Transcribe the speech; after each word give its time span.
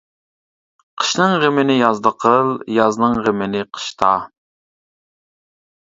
قىشنىڭ 1.01 1.35
غېمىنى 1.43 1.75
يازدا 1.81 2.13
قىل، 2.25 2.49
يازنىڭ 2.79 3.21
غېمىنى 3.27 3.65
قىشتا. 3.69 4.11